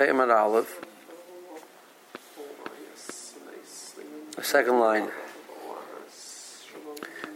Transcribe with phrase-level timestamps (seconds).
[0.00, 0.80] Aleph.
[4.36, 5.08] The second line.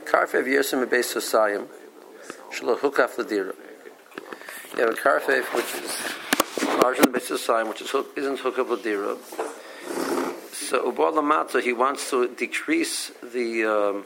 [0.04, 1.68] Karfev Yosem Beis Sosayim.
[2.52, 3.54] Shlo Hukaf Ladira.
[4.76, 9.16] You have a Karfev which is larger than Beis Sosayim, which is, isn't Hukaf Ladira.
[10.52, 14.04] So Ubal Lamata, he wants to decrease the um,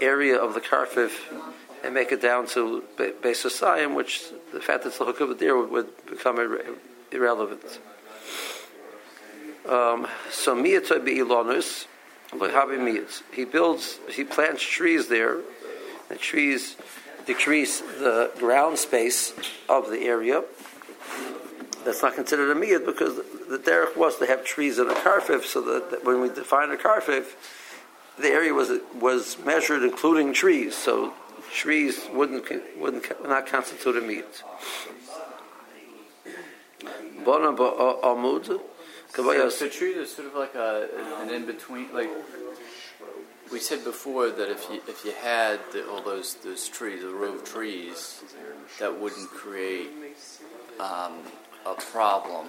[0.00, 1.12] area of the Karfev
[1.84, 4.22] and make it down to Beis Sosayim, which
[4.52, 6.76] the fact that it's the Hukaf Ladira would, would become ir-
[7.16, 7.80] irrelevant.
[9.68, 11.86] Um, so miyatoy be'ilanus,
[13.32, 15.38] he builds, he plants trees there.
[16.08, 16.76] The trees
[17.26, 19.32] decrease the ground space
[19.68, 20.44] of the area.
[21.84, 23.16] That's not considered a miyat because
[23.48, 26.70] the derech was to have trees in a karfif, so that, that when we define
[26.70, 27.34] a karfif,
[28.18, 30.74] the area was was measured including trees.
[30.74, 31.12] So
[31.52, 34.42] trees wouldn't wouldn't not constitute a miyat.
[37.26, 38.60] Bona ba'amud.
[39.14, 40.88] So, so tree is sort of like a,
[41.20, 41.92] an in between.
[41.92, 42.08] Like
[43.50, 47.08] we said before, that if you if you had the, all those those trees, the
[47.08, 48.22] row of trees,
[48.78, 49.90] that wouldn't create
[50.78, 51.14] um,
[51.66, 52.46] a problem.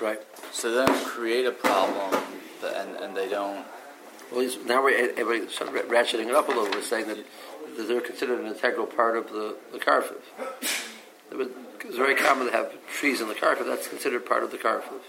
[0.00, 0.20] Right.
[0.52, 2.22] So then create a problem,
[2.64, 3.66] and and they don't.
[4.32, 6.70] Well, now we're, we're sort of ratcheting it up a little.
[6.70, 7.18] We're saying that
[7.76, 9.78] they're considered an integral part of the the
[11.30, 11.50] karfif.
[11.84, 13.66] It's very common to have trees in the karfif.
[13.66, 15.00] That's considered part of the karfif.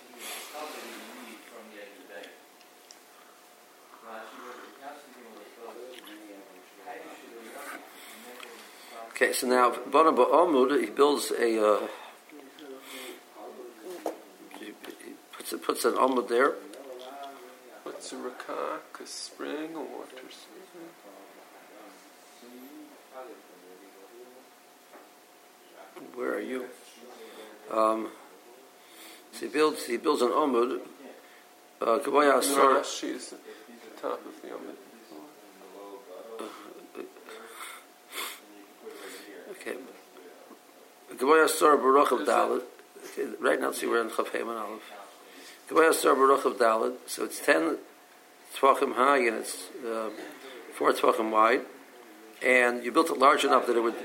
[9.11, 11.87] Okay, so now Bana Ba'amud, he builds a, uh,
[14.59, 14.73] he
[15.59, 16.55] puts, an Amud there.
[17.83, 18.99] What's a rakak?
[18.99, 20.89] A spring, a water spring?
[26.15, 26.65] Where are you?
[27.71, 28.09] Um,
[29.31, 30.81] so he builds, he builds an Amud.
[31.81, 32.75] Uh, Kabaya Asar.
[32.75, 34.75] Rashi is at the top of the Amud.
[39.51, 39.77] Okay.
[41.19, 42.63] Baruch of Dalit.
[43.39, 44.91] Right now, see we're in Chav Haman Aleph.
[45.67, 46.95] Gemara Sor Baruch of Dalit.
[47.07, 47.77] So it's ten
[48.55, 50.09] tvachim high and it's uh,
[50.73, 51.61] four tvachim wide,
[52.43, 53.95] and you built it large enough that it would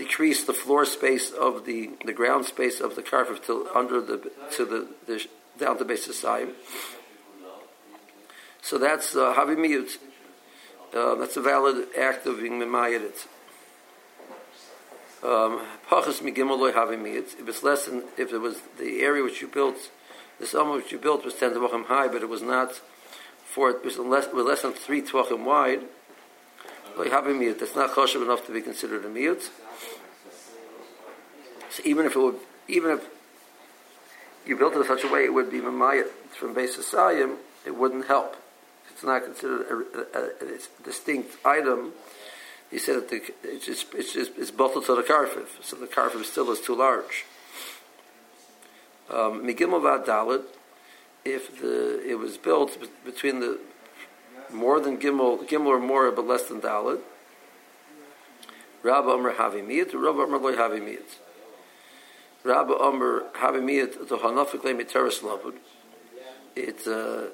[0.00, 4.16] decrease the floor space of the the ground space of the karfif till under the
[4.56, 5.16] to the, the
[5.58, 6.50] down to base Sayim.
[8.62, 9.98] So that's uh, Havimiyut.
[10.94, 13.26] Uh, that's a valid act of being Mimayit.
[15.22, 16.18] Um, Pachas.
[16.22, 19.90] If it's less than, if it was the area which you built,
[20.38, 22.80] the sum which you built was ten tvachim high, but it was not
[23.44, 25.82] for it was less, was less than three tvachim wide.
[26.96, 27.58] Loy havimiyit.
[27.60, 29.50] That's not choshev enough to be considered a miyut.
[31.70, 32.38] So even if it would,
[32.68, 33.06] even if
[34.46, 36.08] you built it in such a way, it would be mamayit
[36.38, 37.36] from base Sayim,
[37.66, 38.36] it wouldn't help.
[38.90, 41.92] It's not considered a, a, a distinct item
[42.70, 45.86] he said that the, it's just it's just it's bottled to the karfif, so the
[45.86, 47.24] karfif still is too large.
[49.10, 50.44] Um, dalit,
[51.24, 53.58] if the it was built between the
[54.52, 57.00] more than gimel gimel or more but less than dalit.
[58.82, 61.18] Rabba Omer Havimiyat, Rabba Omer Loy Havimiyat.
[62.42, 65.56] Rabba Omer Havimiyat, the Hanafik Le Miteris Lavud.
[66.56, 67.26] It uh,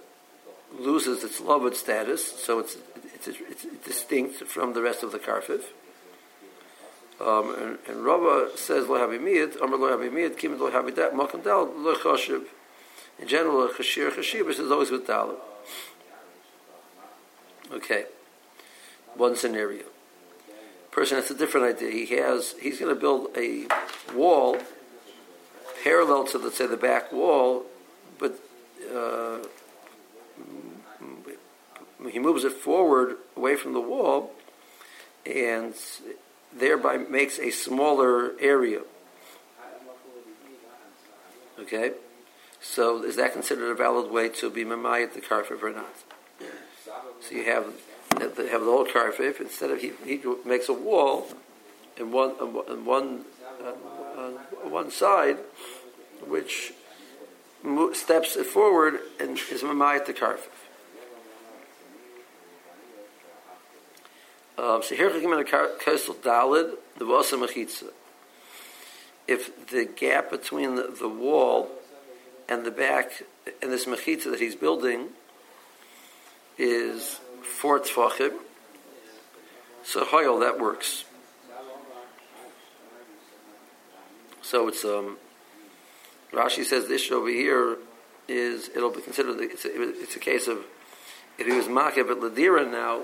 [0.78, 2.77] loses its loved status, so it's
[3.15, 5.62] it's, it's, distinct from the rest of the karfif.
[7.19, 11.72] Um, and, and Rava says lo havimiyat, Amar lo havimiyat, kimin lo havidat, malkam dal
[11.77, 12.45] lo chashiv.
[13.19, 15.39] In general, chashir chashivas is always with dalit.
[17.72, 18.05] Okay,
[19.15, 19.84] one scenario.
[20.91, 22.06] Person has a different idea.
[22.06, 23.66] He has he's going to build a
[24.15, 24.59] wall
[25.87, 27.65] parallel to let's say the back wall,
[28.19, 28.37] but
[28.93, 29.39] uh,
[32.11, 34.33] he moves it forward away from the wall
[35.25, 35.75] and
[36.53, 38.81] thereby makes a smaller area.
[41.61, 41.93] Okay?
[42.60, 45.97] So is that considered a valid way to be mamayat the karfif or not?
[47.21, 47.66] So you have
[48.19, 51.28] have the whole karfif instead of he, he makes a wall
[51.97, 52.31] in one
[52.69, 53.25] in one
[53.65, 53.72] uh,
[54.65, 55.39] on one side,
[56.27, 56.72] which
[57.95, 60.48] steps it forward and is mamayat the karfif.
[64.59, 67.36] Um, so here in the Kosel Dalid, the Vasa.
[69.28, 71.68] If the gap between the, the, wall
[72.48, 73.24] and the back
[73.60, 75.09] and this Mechitza that he's building
[76.57, 78.39] is four Tfachim,
[79.83, 81.04] so Hoyel, that works.
[84.42, 85.19] So it's um,
[86.33, 87.78] Rashi says the issue over here
[88.28, 90.65] is it'll be considered it's a, it's a case of
[91.39, 93.03] if he was makev at ladira now,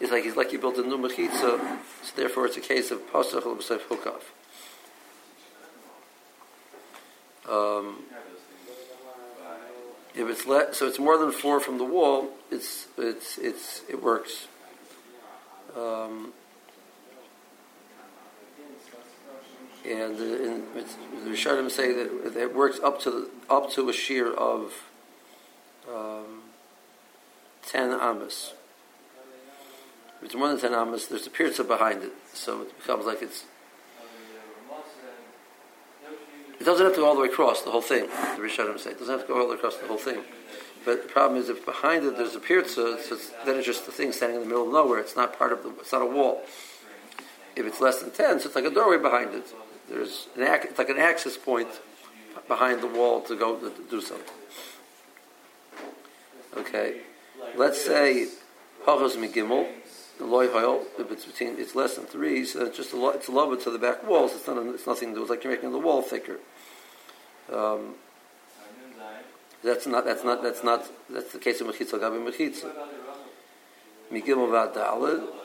[0.00, 3.00] it's like he's like he built a new mechitza, so therefore it's a case of
[3.12, 4.22] pasach l'b'sef hukav.
[7.48, 7.98] Um,
[10.14, 14.02] if it's le- so it's more than four from the wall, it's it's it's it
[14.02, 14.48] works.
[15.76, 16.32] Um,
[19.84, 20.62] and, uh, and
[21.24, 24.72] the Rishonim say that it works up to up to a shear of
[25.92, 26.42] um,
[27.66, 28.54] ten amas.
[30.18, 33.22] If it's more than ten amas, there's a pirza behind it, so it becomes like
[33.22, 33.44] it's.
[36.58, 38.06] It doesn't have to go all the way across the whole thing.
[38.06, 40.22] The Rishonim say it doesn't have to go all the way across the whole thing.
[40.84, 43.86] But the problem is, if behind it there's a pirza, so it's, then it's just
[43.86, 44.98] the thing standing in the middle of nowhere.
[44.98, 45.70] It's not part of the.
[45.80, 46.42] It's not a wall.
[47.56, 49.52] If it's less than ten, so it's like a doorway behind it.
[49.88, 51.68] There's an it's like an access point
[52.48, 54.34] behind the wall to go to do something.
[56.56, 57.00] Okay,
[57.56, 58.28] let's say
[58.86, 59.68] hachos migimel,
[60.18, 60.46] the loy.
[60.98, 63.56] If it's between, it's less than three, so it's just a lo- it's a lover
[63.56, 64.34] to the back walls.
[64.34, 64.58] It's not.
[64.66, 65.22] It's nothing do.
[65.22, 66.38] It's like you're making the wall thicker.
[67.52, 67.94] Um,
[69.62, 70.04] that's not.
[70.04, 70.42] That's not.
[70.42, 70.86] That's not.
[71.10, 72.70] That's the case of mechitza gabi mechitza.
[74.12, 75.43] Migimel v'adalid.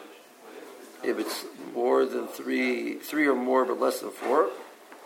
[1.04, 4.50] If it's more than three, three or more, but less than four,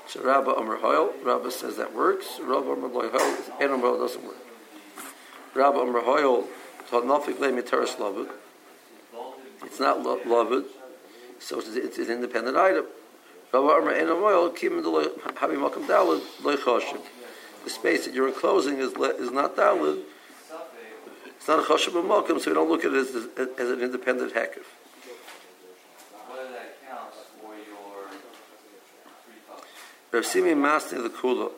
[0.07, 2.39] so Rabba Amr Hoyle, Rabba says that works.
[2.41, 4.37] Rabba Amr Hoyle, and Hoyle doesn't work.
[5.53, 6.47] Rabba Amr Hoyle
[6.89, 8.29] taught Nafik Le Miteris Lovud.
[9.63, 10.65] It's not Lovud,
[11.39, 12.85] so it's, an independent item.
[13.53, 15.55] Rabba Amr and Amr Hoyle, Kim Loy Habi
[15.87, 17.01] Dalad Loy Choshim.
[17.63, 20.01] The space that you're enclosing is is not Dalad.
[21.27, 24.33] It's not a Choshim Makam, so we don't look at it as, as an independent
[24.33, 24.65] Hekif.
[30.13, 31.49] Rav Simi Masni the Kula.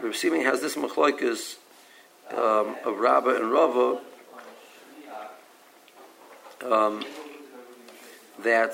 [0.00, 1.56] Rav Simi has this machlokes
[2.30, 4.00] um, of Rabba and Rava
[6.64, 7.04] um,
[8.42, 8.72] that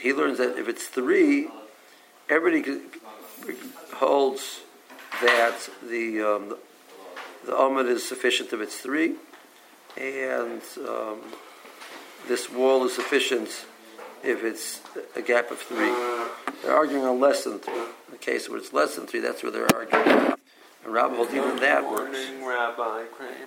[0.00, 1.48] he learns that if it's three,
[2.30, 2.80] everybody
[3.96, 4.60] holds
[5.20, 6.56] that the um,
[7.44, 9.16] the Amid is sufficient if it's three,
[9.94, 11.20] and um,
[12.28, 13.66] this wall is sufficient
[14.24, 14.80] if it's
[15.14, 15.92] a gap of three.
[16.62, 17.74] They're arguing on less than three.
[17.74, 20.34] In the case where it's less than three, that's where they're arguing.
[20.84, 22.16] And Rabbi holds even that works.
[22.16, 23.46] Morning, Rabbi Kramer.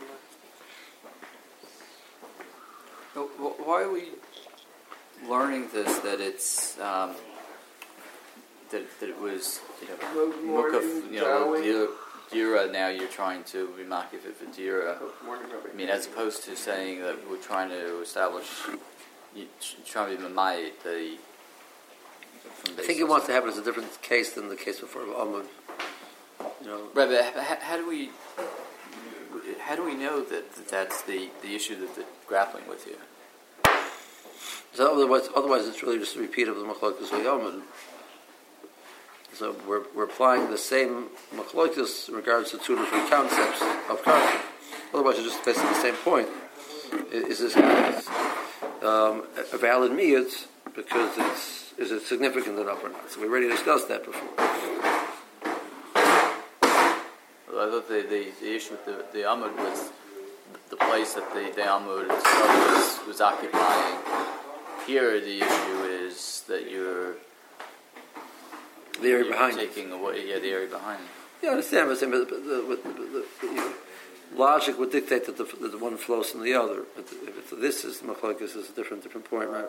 [3.15, 4.09] Why are we
[5.27, 5.99] learning this?
[5.99, 7.15] That it's um,
[8.71, 11.87] that, that it was you know Good mukaf, morning, you know dira,
[12.31, 12.71] dira.
[12.71, 14.99] Now you're trying to be makif it for dira.
[15.25, 15.69] Morning, Rabbi.
[15.73, 18.47] I mean, as opposed to saying that we're trying to establish,
[19.35, 21.17] you tr- trying to be mamayit the.
[22.49, 24.79] From I think he wants to have it as a different case than the case
[24.79, 25.45] before of Amud.
[26.61, 28.09] You know, Right, but h- h- how do we
[29.61, 32.95] how do we know that, that that's the, the issue that they're grappling with here?
[34.73, 37.61] so otherwise, otherwise it's really just a repeat of the Machlokas of Amud.
[39.33, 44.41] So we're, we're applying the same Machlokas in regards to two different concepts of karka.
[44.93, 46.27] Otherwise, it's just facing the same point.
[46.91, 49.23] I- Is this um,
[49.53, 53.09] a valid miyut because it's is it significant enough or not?
[53.11, 54.29] So we already discussed that before.
[57.51, 59.91] Well, I thought the, the, the issue with the, the Amud was
[60.69, 63.97] the place that the, the Amud was, was occupying.
[64.85, 67.15] Here, the issue is that you're,
[69.01, 69.73] The area you're behind it.
[69.73, 71.01] taking away yeah, the area behind.
[71.41, 73.73] Yeah, I understand, but, the, but the, but the, the, the
[74.37, 76.83] logic would dictate that the, that the one flows from the other.
[76.95, 79.65] But if it's, this is machlokes, is a different different point, right?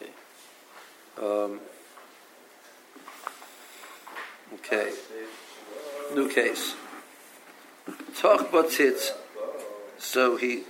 [0.00, 0.10] Okay.
[1.22, 1.60] Um,
[4.54, 4.92] okay.
[6.14, 6.74] New case.
[8.16, 9.10] Talk batzitz.
[9.98, 10.62] So he,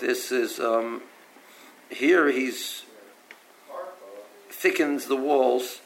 [0.00, 1.02] this is um,
[1.90, 2.28] here.
[2.30, 2.84] He's
[4.50, 5.80] thickens the walls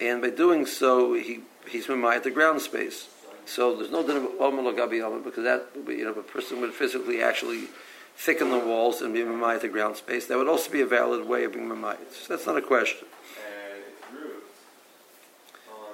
[0.00, 3.08] and by doing so, he he's mimayat the ground space.
[3.46, 6.74] So there's no din of omer gabi omer because that you know a person would
[6.74, 7.68] physically actually
[8.16, 10.26] thicken the walls and be mimayat the ground space.
[10.26, 12.12] That would also be a valid way of being mimayat.
[12.12, 13.06] So that's not a question.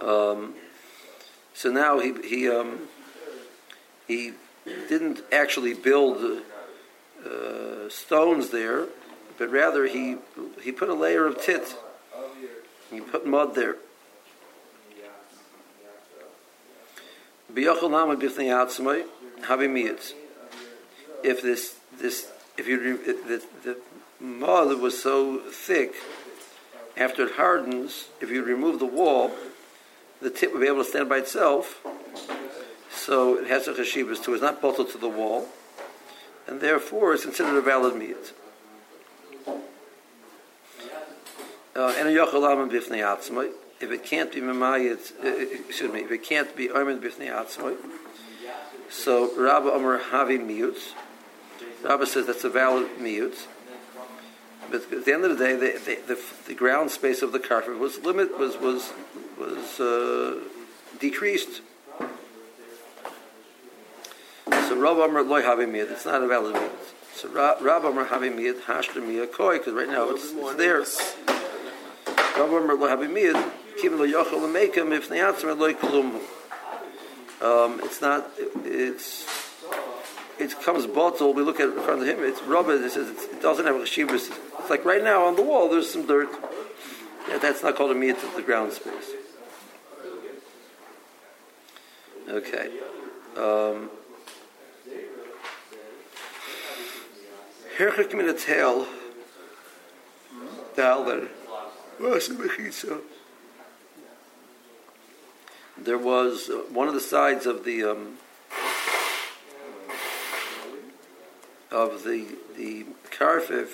[0.01, 0.55] Um,
[1.55, 2.89] so now he he um,
[4.09, 4.33] he
[4.89, 6.43] didn't actually build
[7.25, 8.87] uh, stones there,
[9.39, 10.17] but rather he
[10.61, 11.77] he put a layer of tit.
[12.91, 13.77] He put mud there.
[17.53, 19.05] B'yochel nama b'fnei atzmai
[19.43, 20.15] habimiyat.
[21.23, 23.77] If this this if you the, the
[24.21, 25.95] mud was so thick
[26.97, 29.33] after it hardens, if you remove the wall,
[30.21, 31.85] the tip would be able to stand by itself.
[32.91, 34.35] So it has a chashivas too.
[34.35, 35.49] It's not bolted to the wall,
[36.47, 38.33] and therefore it's considered a valid meat.
[41.75, 43.51] Uh, and a bifnei atzmai.
[43.81, 47.77] If it can't be memayit, uh, excuse me, if it can't be omen bifnei atzmai,
[48.91, 50.39] so Rabba Omer Havi
[51.83, 53.47] Rabba says that's a valid miut.
[54.71, 57.39] But at the end of the day, the, the, the, the ground space of the
[57.39, 58.93] karfif was limit was was
[59.39, 60.41] was uh,
[60.99, 61.61] decreased.
[64.49, 65.91] So Omer Loi Havi Miut.
[65.91, 66.71] It's not a valid miut.
[67.15, 70.83] So Rabba Omer Havi Miut Hashter Miut Koi because right now it's, it's there.
[72.43, 73.53] Omer Loi Havi Miut.
[73.81, 76.21] Kim lo yochel lemekem if neyatzmer loy klum.
[77.43, 78.31] Um, it's not.
[78.65, 79.25] It's
[80.39, 81.35] it comes bottle.
[81.35, 82.19] We look at it in front of him.
[82.21, 82.73] It's rubber.
[82.73, 84.31] It says it doesn't have a shivas.
[84.59, 85.69] It's like right now on the wall.
[85.69, 86.29] There's some dirt.
[87.29, 89.13] Yeah, that's not called a meat of the ground space.
[92.29, 92.71] Okay.
[93.37, 93.91] Um,
[97.77, 98.87] Herchik min a tel.
[100.77, 101.29] Daler.
[105.79, 108.19] There was uh, one of the sides of the um,
[111.73, 112.27] of the
[112.57, 113.69] the karfif.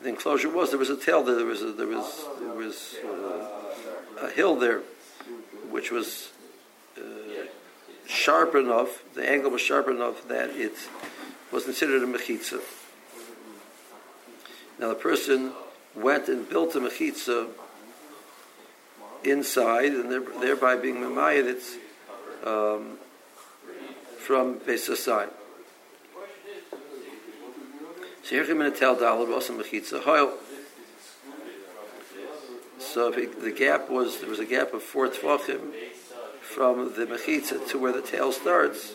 [0.00, 1.36] The enclosure was there was a tel there.
[1.36, 4.80] There was a, there was there was uh, a hill there,
[5.70, 6.30] which was
[6.98, 7.02] uh,
[8.06, 9.04] sharp enough.
[9.14, 10.74] The angle was sharp enough that it
[11.52, 12.60] was considered a mechitza.
[14.80, 15.52] Now the person
[15.94, 17.48] went and built a mechitza
[19.22, 20.10] inside, and
[20.42, 21.76] thereby being memayed, it's
[22.44, 22.98] um,
[24.18, 25.28] from Besasai.
[28.22, 30.32] So here in tel dalad also mechitza.
[32.78, 35.72] So it, the gap was there was a gap of four tvachim
[36.40, 38.94] from the mechitza to where the tel starts.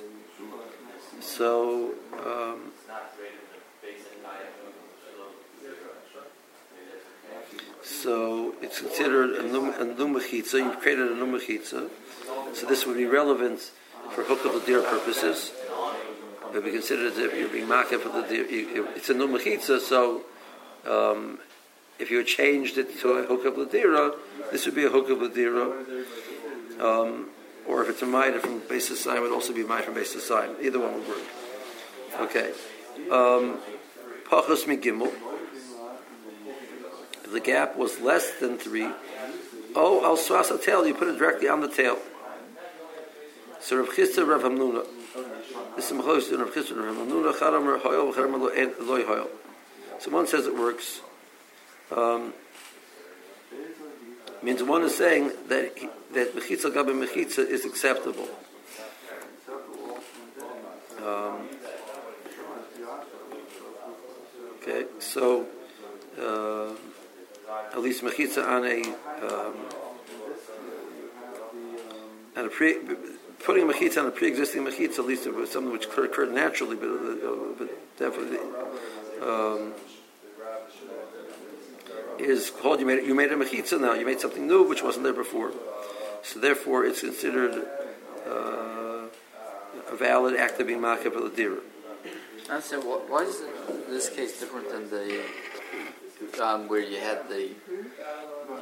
[1.19, 1.93] So
[2.25, 2.72] um,
[7.84, 10.53] So it's considered a numachitza.
[10.53, 11.89] You've created a numachitza.
[12.53, 13.60] So this would be relevant
[14.12, 15.51] for the deer purposes.
[16.50, 18.46] It would be considered as if you're being market for the deer.
[18.96, 20.24] It's a numachitza, so
[20.88, 21.39] um,
[22.00, 24.12] if you changed it to a hook of deer,
[24.51, 25.56] this would be a hook of deer.
[26.82, 27.30] Um,
[27.68, 29.94] or if it's a mitre from basis sign, it would also be a mitre from
[29.96, 30.51] basis sign.
[30.62, 31.24] Either one would work.
[32.22, 32.51] Okay.
[33.12, 33.60] Um,
[34.30, 35.12] Pachos gimel
[37.27, 38.89] if the gap was less than three.
[39.75, 42.00] oh, al swasa tel, you put it directly on the tel.
[43.60, 44.86] So Rav Chisda Rav Hamnuna.
[50.00, 51.01] So one says it works.
[51.96, 52.34] Um,
[54.43, 58.27] means one is saying that he, that mechitza gabe mechitza is acceptable.
[61.05, 61.50] Um,
[64.62, 65.48] okay, so.
[66.19, 66.74] Uh,
[67.74, 68.81] at least mechitza on a
[69.25, 69.55] um,
[72.36, 72.77] on a pre,
[73.46, 76.75] putting a mechitza on a pre-existing mechitza, at least it was something which occurred naturally,
[76.75, 78.39] but, uh, but definitely
[79.22, 79.74] um,
[82.20, 82.79] is called.
[82.79, 83.94] You made you made a mechitza now.
[83.94, 85.51] You made something new which wasn't there before.
[86.24, 87.65] So therefore, it's considered
[88.27, 89.08] uh,
[89.89, 91.60] a valid act of being makah for the dira.
[92.50, 93.41] And so, why is
[93.88, 95.22] this case different than the
[96.41, 97.50] um, where you had the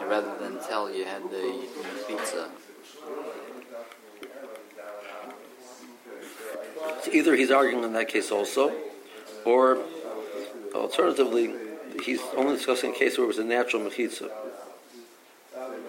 [0.07, 1.67] rather than tell you had the
[2.07, 2.49] pizza.
[7.15, 8.73] Either he's arguing in that case also,
[9.45, 9.79] or
[10.73, 11.53] alternatively,
[12.03, 14.29] he's only discussing a case where it was a natural mechitza.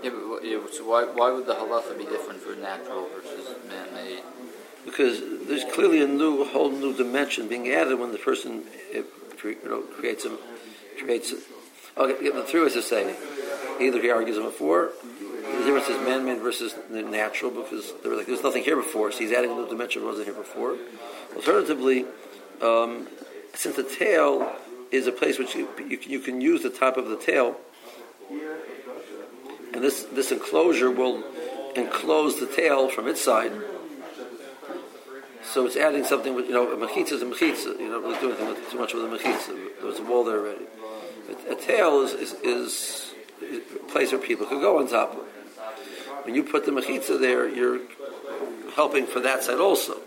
[0.03, 4.23] Yeah, but yeah, so why, why would the halacha be different for natural versus man-made?
[4.85, 9.07] Because there's clearly a new, whole new dimension being added when the person eh, it,
[9.43, 10.37] you know, creates a
[10.99, 11.35] creates
[11.99, 13.17] Okay, the through is to say,
[13.81, 18.27] either he argues them before, the difference is man-made versus natural because there was like,
[18.27, 20.77] there's nothing here before, so he's adding a new dimension that wasn't here before.
[21.37, 22.05] Alternatively,
[22.61, 23.09] um,
[23.55, 24.57] since the tel
[24.91, 27.57] is a place which you, you, you, can use the top of the tel,
[29.73, 31.23] and this, this enclosure will
[31.77, 33.53] enclose the tel from its side.
[35.45, 37.79] So it's adding something with, you know, a mechitza is a mechitza.
[37.79, 39.79] You don't really do anything with, too much with a mechitza.
[39.79, 40.67] There was a wall there already
[41.49, 45.19] a tel is, is, is, a place where people could go on top of.
[46.25, 47.81] When you put the mechitza there, you're
[48.75, 50.01] helping for that side also.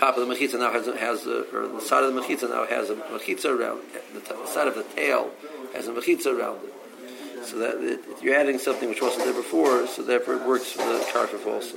[0.00, 2.48] The top of the mechitza now has, has a, or the side of the mechitza
[2.48, 3.82] now has a mechitza around.
[4.14, 5.30] The, t- the side of the tel
[5.74, 7.44] has a mechitza around it.
[7.44, 10.84] So that it, you're adding something which wasn't there before, so therefore it works for
[10.84, 11.76] the karfif also.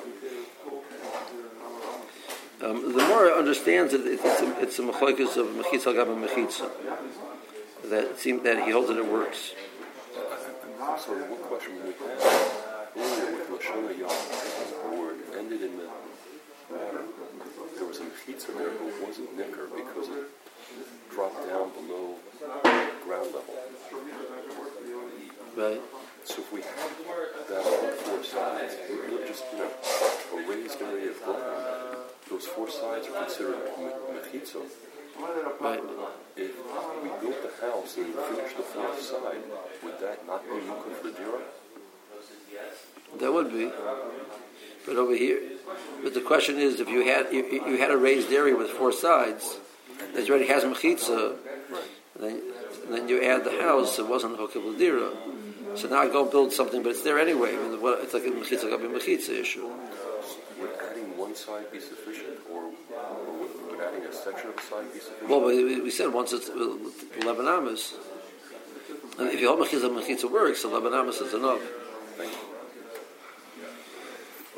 [2.61, 6.71] Um, the more understands it, it's a, it's a machlokes of mechitza gab mechitza.
[7.89, 9.51] That it seems that he holds that it works.
[10.97, 11.97] So one question we had
[12.95, 15.87] earlier with Rosh Hashanah where it ended in the
[16.73, 17.22] uh,
[17.75, 20.25] there was a mechitza there, but it wasn't nicker because it
[21.11, 22.15] dropped down below
[23.05, 23.55] ground level.
[25.55, 25.81] Right.
[26.25, 26.91] So if we had
[27.49, 28.75] that on four sides,
[29.09, 29.71] not just you know
[30.33, 31.97] a raised area of ground,
[32.29, 34.61] those four sides are considered me- mechitza.
[35.61, 35.79] Right.
[36.35, 36.51] If
[37.03, 39.43] we built the house and finished the fourth side,
[39.83, 41.41] would that not be mukha for the dira?
[43.19, 43.65] That would be.
[44.85, 45.39] But over here,
[46.03, 48.91] but the question is, if you had you, you had a raised area with four
[48.91, 49.57] sides
[50.13, 51.37] that already has mechitza,
[52.19, 52.41] then
[52.89, 53.97] then you add the house.
[53.97, 55.15] It wasn't hokib l'dira.
[55.77, 57.55] So now I go build something, but it's there anyway.
[57.55, 59.69] I mean, it's like a mechitza gabi mechitza issue.
[60.59, 62.71] Would adding one side be sufficient, or, or
[63.39, 65.29] would, would adding a section of a side be sufficient?
[65.29, 66.77] Well, we, we said once it's uh,
[67.21, 67.95] eleven amas,
[69.17, 71.61] and if you hold mechitza mechitza works, eleven amas is enough.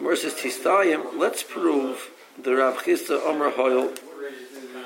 [0.05, 1.17] Gemara says Tistayim.
[1.17, 3.89] Let's prove the Rav Chisda Omer Hoyle.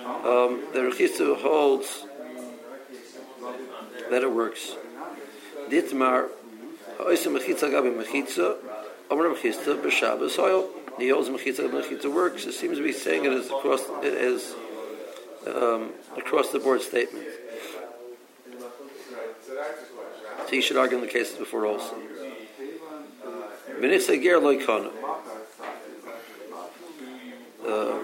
[0.06, 2.06] Um, the Rav Chisda holds
[4.10, 4.78] that it works.
[5.68, 6.30] Ditmar
[7.00, 8.56] Ha'osim Mechitza Gabi Mechitza
[9.12, 10.70] Omer Rav Chisda B'Shabbos Hoyle.
[10.98, 12.46] He holds Mechitza Gabi Mechitza works.
[12.46, 14.56] It seems to be saying it as across it as
[15.54, 17.28] um, across the board statement.
[20.48, 21.94] So you should argue in the cases before also.
[21.94, 22.18] B'nifsei ger
[22.56, 23.69] lo ikonu.
[27.66, 28.00] Uh,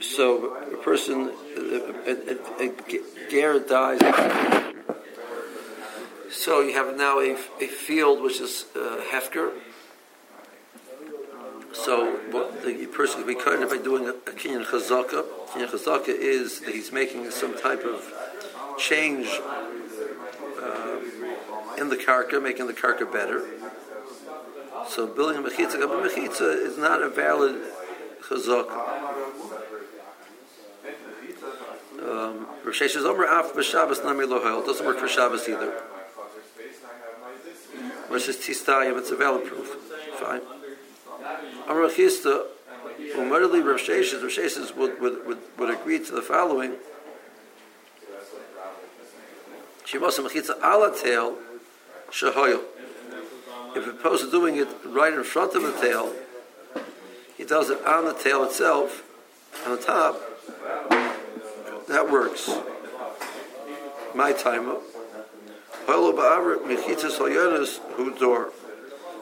[0.00, 2.72] So a person, a, a, a,
[3.30, 4.00] ger dies.
[6.30, 9.52] So you have now a, a field which is uh, hefker.
[11.72, 15.24] So what the person can be of by doing a, a kinyan chazaka.
[15.48, 17.98] Kinyan chazaka is that he's making some type of
[18.78, 19.28] change
[20.62, 20.98] uh,
[21.78, 23.44] in the karka, making the karka better.
[24.88, 27.60] So building a mechitza, a mechitza is not a valid
[28.22, 29.06] chazaka.
[32.02, 34.64] Um, Rosh Omer af b'Shabbos nami lohel.
[34.64, 35.72] Doesn't work for Shabbos either.
[38.08, 39.68] Rosh says, Tistayim, it's a valid proof.
[40.20, 40.40] Fine.
[41.68, 42.46] Amr Chisda,
[43.16, 46.74] Umarli Rav Sheshes, Rav Sheshes would, would, would, would agree to the following.
[49.84, 51.36] She Shemasa Mechitza ala tel,
[52.10, 52.60] shahoyo.
[53.76, 56.10] If opposed to doing it right in front of the tel,
[57.36, 59.04] he does it on the tel itself,
[59.66, 60.18] on the top,
[61.86, 62.50] that works.
[64.14, 64.70] My time.
[64.70, 64.82] Up.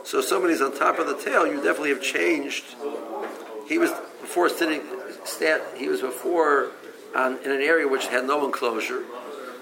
[0.05, 2.65] So somebody's on top of the tel, you definitely have changed.
[3.67, 3.91] He was
[4.21, 4.83] before sitting,
[5.77, 6.71] he was before
[7.17, 9.03] on, in an area which had no enclosure.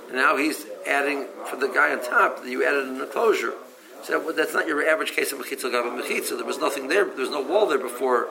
[0.08, 3.54] And now he's adding, for the guy on top, you added an enclosure.
[4.02, 6.36] So that's not your average case of mechitza gav mechitza.
[6.36, 7.04] There was nothing there.
[7.04, 8.28] There was no wall there before.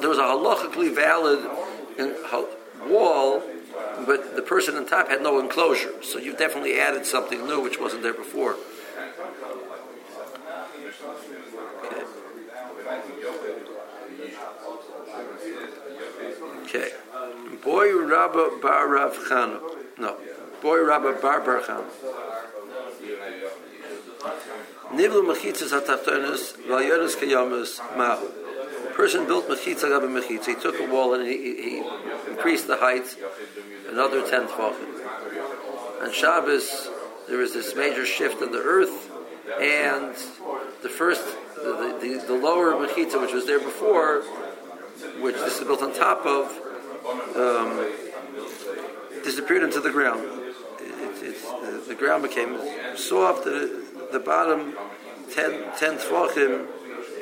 [0.00, 1.38] There was a halachically valid
[1.98, 2.44] uh,
[2.86, 3.42] wall,
[4.06, 6.02] but the person on top had no enclosure.
[6.02, 8.56] So you've definitely added something new which wasn't there before.
[16.64, 16.90] Okay.
[17.62, 19.16] Boy Rabba Bar Rav.
[19.98, 20.16] No.
[20.60, 21.84] Boy Rabba Bar Bar.
[24.96, 25.72] Nivlu mechitzas
[26.66, 28.28] v'ayonis mahu.
[28.94, 30.46] Person built mechitza gabe mechitza.
[30.46, 31.82] He took a wall and he, he
[32.30, 33.14] increased the height
[33.90, 36.02] another ten tefachim.
[36.02, 36.88] On Shabbos,
[37.28, 39.10] there was this major shift in the earth,
[39.60, 40.14] and
[40.82, 41.24] the first,
[41.56, 44.22] the, the, the lower mechitza, which was there before,
[45.20, 46.50] which this is built on top of,
[47.36, 47.86] um,
[49.24, 50.22] disappeared into the ground.
[50.80, 52.58] It, it, the, the ground became
[52.96, 53.46] soft.
[54.12, 54.76] The bottom
[55.32, 56.66] 10, 10 tefachim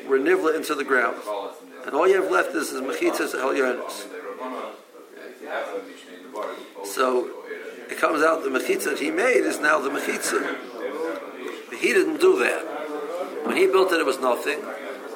[0.06, 1.16] were nivla into the ground.
[1.86, 4.06] And all you have left is, is mechitzas el yonis.
[6.84, 7.30] So
[7.90, 10.56] it comes out the mechitza that he made is now the mechitza.
[11.68, 13.46] But he didn't do that.
[13.46, 14.60] When he built it, it was nothing.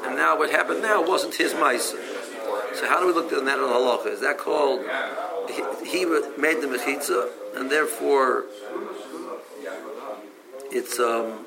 [0.05, 1.95] And now what happened now wasn't his mice.
[2.75, 4.07] So how do we look at that in halacha?
[4.07, 4.85] Is that called
[5.49, 8.45] he, he made the mechitza, and therefore
[10.71, 11.47] it's um,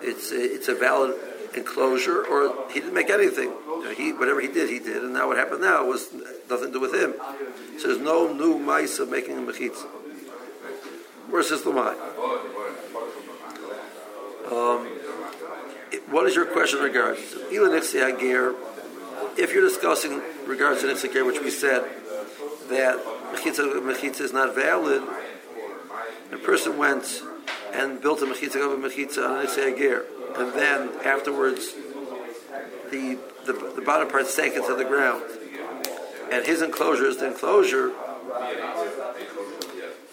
[0.00, 1.14] it's it's a valid
[1.54, 3.50] enclosure, or he didn't make anything.
[3.66, 6.12] You know, he whatever he did, he did, and now what happened now was
[6.50, 7.14] nothing to do with him.
[7.78, 9.86] So there's no new mice of making a mechitza.
[11.30, 11.98] Versus the mind.
[14.46, 14.86] Um,
[16.08, 17.18] what is your question regards
[19.38, 21.82] If you're discussing regards to Nixia which we said
[22.68, 25.02] that mechitza mechitza is not valid,
[26.32, 27.22] a person went
[27.76, 30.04] and built a mechitza of a mechitza on Nixia Ger,
[30.36, 31.74] and then afterwards
[32.90, 35.22] the, the the bottom part sank into the ground,
[36.30, 37.92] and his enclosure is the enclosure.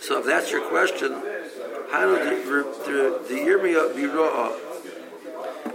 [0.01, 1.13] So if that's your question,
[1.91, 3.39] how did the, the, the
[3.95, 4.73] Biro'ah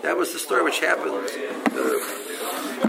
[0.03, 1.29] that was the story which happened uh,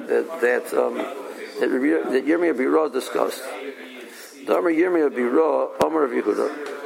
[0.08, 1.70] that that, um, that,
[2.12, 3.42] that Yirmiyah Bira discussed.
[4.48, 6.79] Amr Yirmiyah Bira, Amr of Yehuda.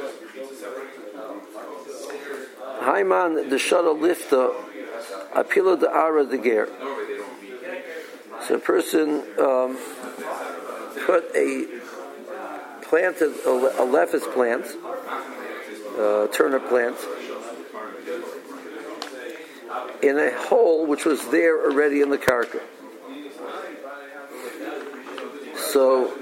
[2.84, 4.54] Haiman the Shada Lifta,
[5.34, 6.68] Apila the Ara the Ger.
[8.46, 9.78] So a person um,
[11.06, 11.66] put a
[12.82, 13.50] planted a,
[13.82, 14.66] a plant,
[15.98, 16.96] a turnip plant,
[20.02, 22.60] in a hole which was there already in the karka.
[25.56, 26.12] So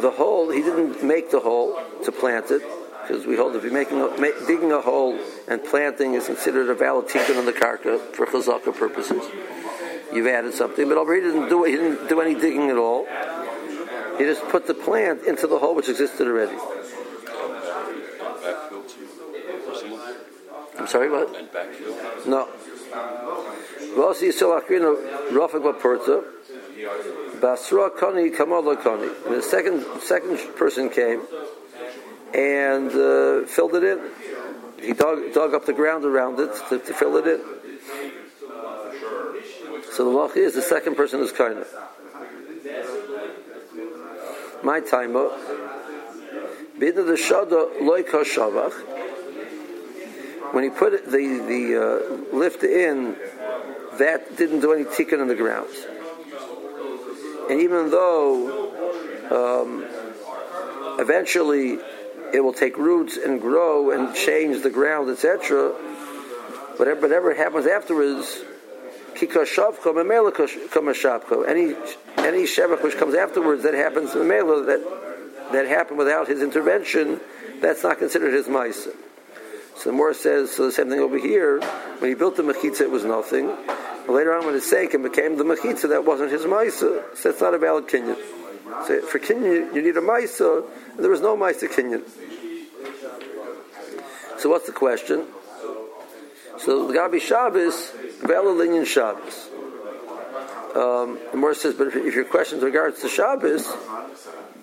[0.00, 2.62] the hole, he didn't make the hole to plant it,
[3.02, 6.68] because we hold if you're making a, make, digging a hole and planting is considered
[6.68, 9.22] a valid tikkun on the karka for chazaka purposes.
[10.12, 13.06] You've added something, but over he didn't do he didn't do any digging at all.
[14.18, 16.56] He just put the plant into the hole which existed already.
[20.78, 21.30] I'm sorry, what?
[22.26, 22.48] No.
[27.40, 29.24] Basra Kani Kamala Kani.
[29.28, 31.22] The second second person came
[32.34, 33.98] and uh, filled it in.
[34.80, 37.40] He dug, dug up the ground around it to, to fill it in.
[39.92, 41.66] So the law is the second person is kind of.
[44.62, 45.12] My time
[46.78, 48.72] Bidna the Shada Loika Shavach.
[50.52, 53.16] When he put the the uh, lift in,
[53.98, 55.68] that didn't do any tikkun on the ground.
[57.50, 58.70] And even though
[59.30, 59.84] um,
[61.00, 61.78] eventually
[62.32, 65.70] it will take roots and grow and change the ground, etc.,
[66.76, 68.44] whatever, whatever happens afterwards,
[69.20, 69.26] any
[72.18, 77.20] any shevach which comes afterwards that happens the that that happened without his intervention,
[77.60, 78.94] that's not considered his ma'isa.
[79.76, 81.60] So the more says so the same thing over here.
[81.98, 83.46] When he built the mechitza, it was nothing.
[83.46, 87.16] But later on, when sake and became the mechitza, that wasn't his ma'isa.
[87.16, 88.16] So that's not a valid kinyan.
[88.86, 92.02] So for kinyan, you need a ma'isa, and there was no ma'isa kinyan.
[94.38, 95.26] So what's the question?
[96.58, 99.48] So the Gabi Shabbos, valid Shabbos.
[100.74, 103.66] Um, the more says, but if, if your question regards to Shabbos,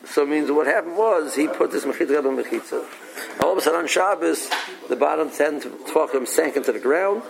[0.05, 2.85] so it means what happened was he put this mechitza on mechitza.
[3.43, 4.49] All of a sudden on Shabbos,
[4.87, 7.23] the bottom ten tefachim sank into the ground.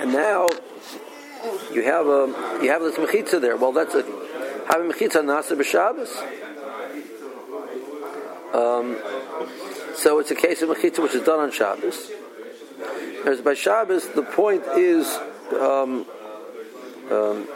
[0.00, 0.48] And now
[1.72, 3.56] you have a you have this mechitza there.
[3.56, 4.02] Well, that's a
[4.68, 6.10] having mechitza nasa b'Shabbos.
[8.54, 8.98] Um,
[9.96, 12.10] so it's a case of mechitza which is done on Shabbos.
[13.22, 15.06] Whereas by Shabbos, the point is
[15.58, 16.06] um,
[17.10, 17.48] um,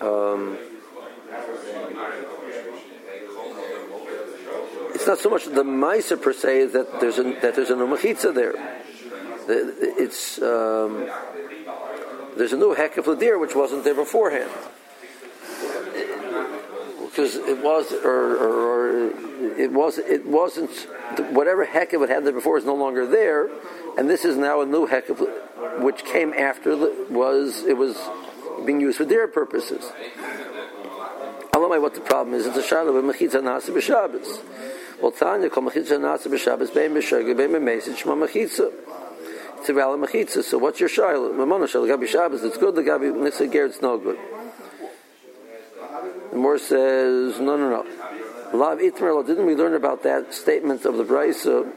[0.00, 0.58] um,
[4.94, 7.76] it's not so much the ma'isa per se is that there's a, that there's a
[7.76, 8.79] new mechitza there.
[9.48, 11.08] It's um,
[12.36, 14.50] there's a new heck hekef ladir which wasn't there beforehand
[17.10, 19.10] because it was or, or, or,
[19.58, 20.70] it was it wasn't
[21.32, 23.50] whatever hekef it had there before is no longer there,
[23.98, 25.20] and this is now a new hekef
[25.82, 26.76] which came after
[27.10, 27.98] was it was
[28.64, 29.90] being used for their purposes.
[31.52, 32.46] Alamai, what the problem is?
[32.46, 34.40] It's a shadow of mechitza nasa b'Shabbos.
[35.02, 38.72] Well, Tanya called mechitza nasa b'Shabbos bein b'shagah bein b'mesid shma mechitza.
[39.60, 40.42] It's a valid mechitza.
[40.42, 41.34] So what's your shaila?
[41.34, 42.42] Mamona shaila gabi Shabbos.
[42.42, 42.74] It's good.
[42.74, 43.66] The gabi nisa ger.
[43.66, 44.18] It's no good.
[46.30, 47.84] The more says no, no, no.
[48.56, 49.26] Lav itmer.
[49.26, 51.70] Didn't we learn about that statement of the brisa?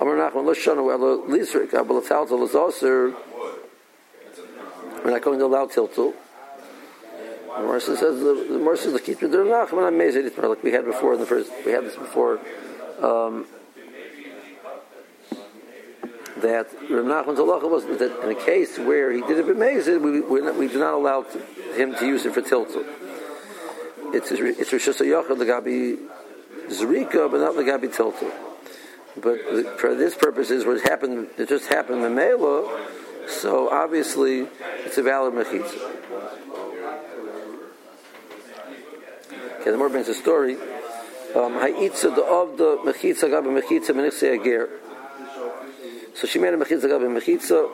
[0.00, 1.54] Amar Nachman lo is.
[5.04, 6.14] We're not going to allow tiltul.
[7.54, 11.12] The Marsa says the, the Marsa the der Nachman amazing itmer like we had before
[11.12, 11.52] in the first.
[11.66, 12.40] We had this before.
[13.02, 13.46] Um,
[16.42, 20.20] that Rav Nachman's halacha was that in a case where he did it b'mezid, we,
[20.20, 21.22] we, do not allow
[21.74, 22.84] him to use it for tiltul.
[24.14, 25.98] It's it's Rosh Hashanah the Gabi
[26.68, 28.32] Zrika, but not the Gabi tiltul.
[29.20, 31.28] But for this purpose is what happened.
[31.38, 32.86] It just happened in the Mela,
[33.26, 34.46] so obviously
[34.84, 35.92] it's a valid mechitza.
[39.60, 40.56] Okay, the more brings a story.
[41.36, 44.68] um, ha'itza the of the mechitza gab mechitza menichse ager.
[46.16, 47.68] So she made a mechitza gab mechitza,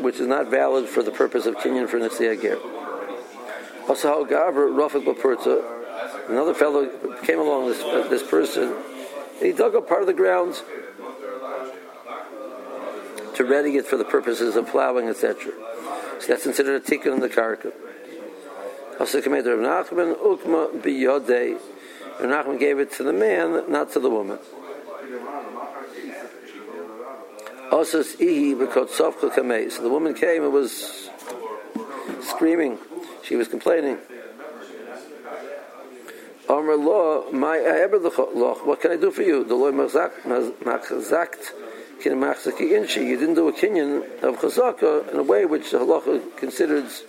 [0.00, 2.56] which is not valid for the purpose of kinyan for nichse ager.
[3.88, 6.28] Also, gaver rafik bapurta.
[6.28, 6.86] Another fellow
[7.24, 7.66] came along.
[7.66, 8.76] This uh, this person,
[9.40, 10.62] he dug up part of the ground
[13.34, 15.50] to ready it for the purposes of plowing, etc.
[16.20, 17.72] So that's considered a tikkun in the karka.
[19.00, 21.58] Also, Rav Nachman ukma biyodei.
[22.20, 24.38] Nachman gave it to the man, not to the woman.
[27.70, 27.92] So
[29.82, 31.08] the woman came and was
[32.22, 32.78] screaming.
[33.22, 33.98] She was complaining.
[36.48, 38.66] Amr law, my loch.
[38.66, 39.44] What can I do for you?
[39.44, 40.26] The law machzakt.
[42.04, 47.04] You didn't do a kinyan of chazaka in a way which the halacha considers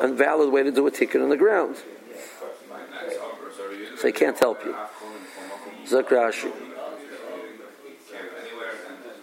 [0.00, 1.76] a valid way to do a ticket on the ground.
[3.96, 4.74] So he can't help you.
[5.86, 6.52] Zakrashi.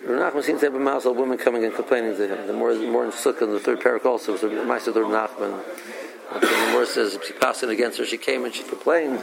[0.06, 2.48] Rav seems to have a mouse of women coming and complaining to him.
[2.48, 4.96] The more, the more in Sukkah, in the third parak also, was the Meister of
[4.96, 5.64] Nachman.
[6.40, 9.20] The more says she passed it against her, she came and she complained.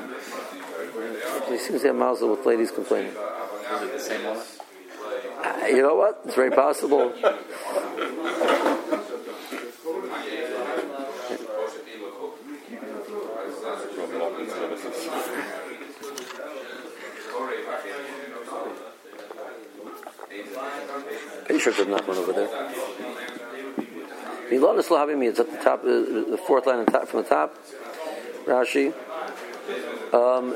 [1.48, 3.12] He seems to have mouse with ladies complaining.
[3.12, 4.38] Is it the same one?
[5.44, 6.20] Uh, you know what?
[6.24, 7.12] It's very possible.
[21.48, 22.46] Pretty sure there's not one over there.
[24.50, 27.56] Milonis Lahavimi, it's at the top, uh, the fourth line from the top.
[28.44, 28.92] Rashi.
[30.12, 30.54] Um,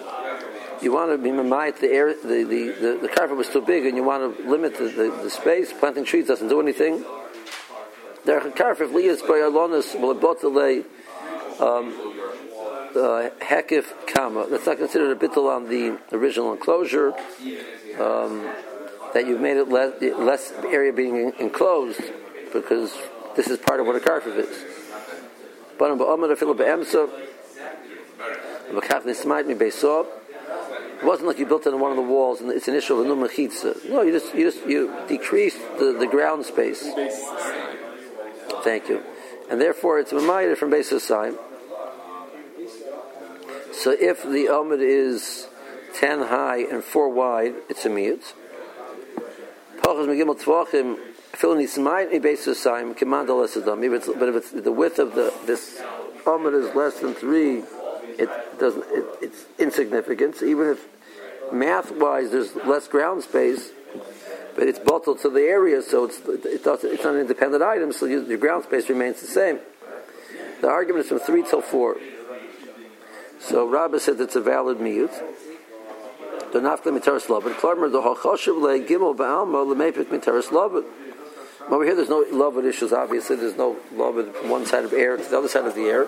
[0.83, 3.87] you want to be mamait the air, the, the, the, the karfif was too big
[3.87, 5.72] and you want to limit the, the, the space.
[5.72, 7.07] Planting trees doesn't do anything.
[8.26, 11.88] There karfif, Lias by Alonis, will bottle um,
[12.94, 14.46] uh, hekif kama.
[14.50, 17.14] That's not considered a bittel on the original enclosure.
[17.98, 18.52] Um,
[19.14, 22.01] that you've made it less, less area being enclosed
[22.53, 22.96] because
[23.37, 24.64] this is part of what a karfif is.
[25.79, 25.90] But
[31.03, 32.75] it wasn't like you built it on one of the walls and it's of
[33.07, 33.90] new mechitza.
[33.90, 36.88] No, you just you just you decreased the, the ground space.
[38.62, 39.03] Thank you.
[39.51, 41.35] And therefore it's mamayed from base sign.
[43.72, 45.48] So if the omid is
[45.92, 48.33] ten high and four wide, it's a miyut.
[49.82, 50.98] Pachas megimel tvachim
[51.32, 53.80] filling his mind a basis sign commandal esadam.
[54.18, 55.80] But if it's the width of the this
[56.24, 57.62] omid is less than three,
[58.18, 58.84] it doesn't.
[58.88, 60.36] It, it's insignificant.
[60.36, 60.86] So even if
[61.52, 63.70] math wise there's less ground space,
[64.54, 67.92] but it's bottled to the area, so it's it does, it's not an independent item,
[67.92, 69.58] so you, your ground space remains the same.
[70.60, 71.96] The argument is from three till four.
[73.40, 75.12] So Rabbah said it's a valid miyut.
[76.52, 77.54] The nafta mitaris lovin.
[77.54, 80.84] Klarmer the hachashiv le gimel ba'alma lemepik mitaris lovin.
[81.70, 82.92] Over here, there's no lovin issues.
[82.92, 85.84] Obviously, there's no lovin from one side of air to the other side of the
[85.84, 86.06] air.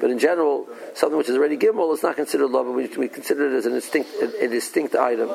[0.00, 2.74] But in general, something which is already gimel is not considered lovin.
[2.74, 5.30] We, we consider it as an distinct, a, a distinct item.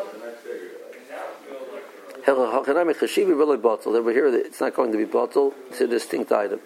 [2.26, 5.54] Over here, it's not going to be bottle.
[5.70, 6.60] It's a distinct item.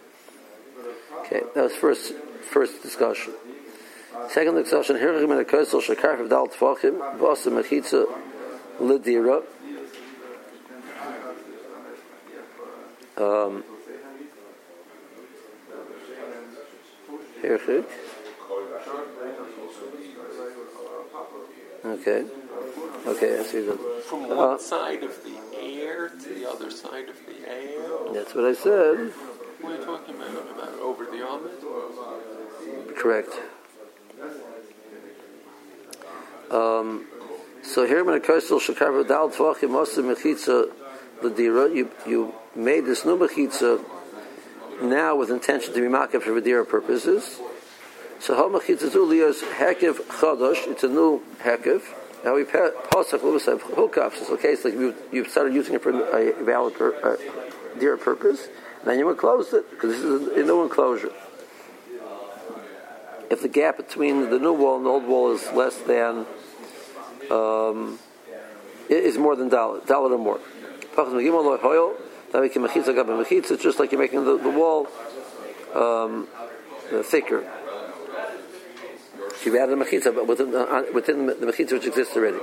[1.20, 3.34] Okay, that was first first discussion.
[4.30, 8.06] Second discussion, Hirchim and a Kosel Shakar of Dal Tfachim, Vasa Mechitza
[8.80, 9.44] Lidira.
[13.18, 13.64] Um,
[17.42, 17.86] Hirchik.
[21.86, 22.26] Okay.
[23.08, 24.04] Okay, I see that.
[24.04, 28.14] From one Uh, side of the air to the other side of the air.
[28.14, 29.14] That's what I said.
[29.62, 30.52] What are you talking about?
[30.52, 32.96] About over the Amud?
[32.98, 33.34] Correct.
[36.52, 37.06] Um,
[37.64, 40.72] so here in a Kosel shakar dal tvachim osa mechitza
[41.22, 41.74] ladira.
[41.76, 43.84] You you made this new mechitza
[44.82, 47.40] now with intention to be makif for vidira purposes.
[48.20, 50.68] So how mechitza zulias hekev chadash.
[50.68, 51.84] It's a new hekev.
[52.24, 54.22] Now we pasach have hookups.
[54.22, 54.56] It's okay.
[54.64, 57.18] Like you you've started using it for a valid uh,
[57.78, 58.48] deer purpose.
[58.86, 61.12] Then you enclosed it because this is a new enclosure
[63.30, 66.26] if the gap between the new wall and the old wall is less than
[67.30, 68.00] um,
[68.90, 70.40] is more than dollar, dollar or more.
[73.30, 74.88] It's just like you're making the, the wall
[75.76, 76.28] um,
[77.04, 77.46] thicker.
[79.44, 82.40] You've added a mechitza, but within, uh, within the mechitza which exists already.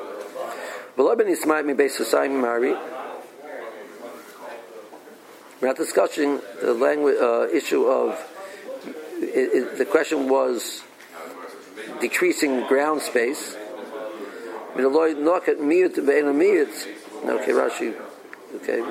[5.61, 8.34] We're not discussing the language uh, issue of
[9.21, 10.83] it, it, the question was
[12.01, 13.57] decreasing ground space.
[14.77, 14.83] Okay,
[17.53, 17.95] Rashi.
[18.57, 18.83] Okay,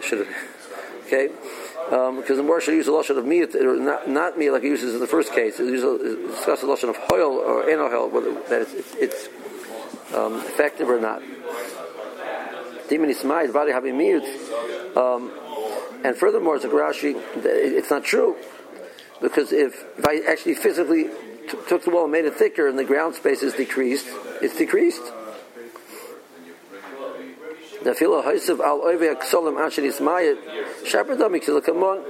[0.00, 0.28] should have.
[1.06, 1.28] Okay,
[1.90, 4.62] um, because the more should use the lashon of miyut, or not not miyut like
[4.62, 5.58] he uses in the first case.
[5.58, 9.28] It uses discuss the lashon of hoil or enohel, whether that it's, it's, it's
[10.14, 11.20] um, effective or not.
[12.88, 14.24] Dimini smayit vadi having miyut.
[14.96, 15.32] Um,
[16.04, 17.20] and furthermore, it's a Rashi.
[17.36, 18.36] It's not true
[19.20, 22.78] because if, if I actually physically t- took the wall and made it thicker and
[22.78, 24.06] the ground space is decreased,
[24.40, 25.02] it's decreased.
[27.82, 30.38] The filo haisav al oivei aksolim asher ismayit
[30.84, 32.04] shepardami kilakamon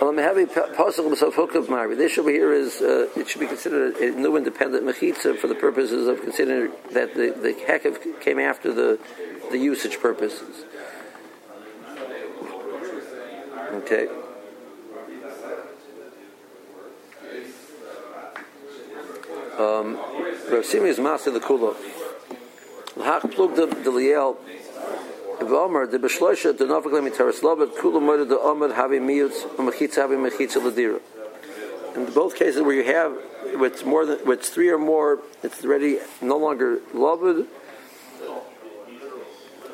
[0.00, 1.94] alam heavy possible of hook of mari.
[1.94, 5.54] This over here is uh, it should be considered a new independent mechitza for the
[5.54, 8.98] purposes of considering that the the hekav came after the
[9.50, 10.64] the usage purposes.
[13.72, 14.08] Okay.
[19.60, 19.98] Um,
[20.50, 21.76] Rav Simi is master the kula.
[22.96, 24.38] L'hach plug the liel.
[25.38, 30.16] V'omer the b'shloisha the nafik lemi tereslavet kula moed the omer havi miyutz u'mechitza havi
[30.16, 31.00] mechitza l'dira.
[31.94, 33.18] In both cases where you have
[33.58, 37.46] with more than with three or more, it's already no longer loved.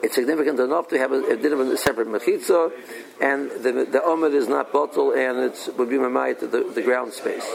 [0.02, 2.72] It's significant enough to have a, a, a separate mechitza,
[3.20, 7.12] and the the omer is not bottle, and it would be mamayit the, the ground
[7.12, 7.48] space.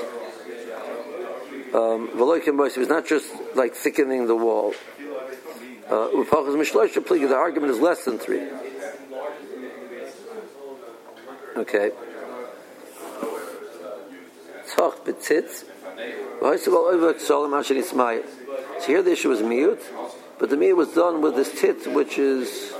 [1.74, 4.74] Um, it's not just like thickening the wall.
[5.90, 8.48] Uh, the argument is less than three.
[11.56, 11.92] Okay.
[18.80, 19.82] So here the issue was mute,
[20.40, 22.74] but the mute was done with this tit, which is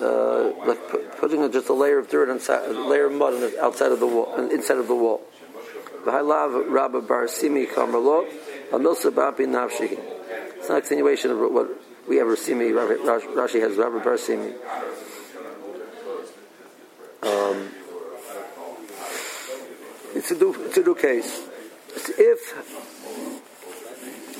[0.00, 4.00] uh, like putting just a layer of dirt inside, a layer of mud outside of
[4.00, 5.22] the wall, inside of the wall.
[6.04, 8.26] V'halav Rabba Bar Simi Kamerlo,
[8.70, 9.98] Amilsa Bapi Nafshi.
[10.56, 11.68] It's not a continuation of what
[12.08, 14.52] we have Simi, Rashi has Rabba Bar Simi.
[17.22, 17.68] Um,
[20.14, 21.42] it's a new, it's a new case.
[22.18, 22.52] If